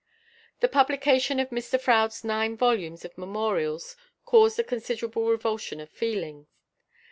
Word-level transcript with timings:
The 0.61 0.67
publication 0.67 1.39
of 1.39 1.51
Mr 1.51 1.79
Froude's 1.79 2.23
nine 2.23 2.57
volumes 2.57 3.05
of 3.05 3.19
memorials 3.19 3.95
caused 4.25 4.57
a 4.57 4.63
considerable 4.63 5.29
revulsion 5.29 5.79
of 5.79 5.91
feeling. 5.91 6.47